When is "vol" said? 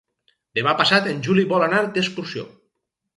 1.51-1.65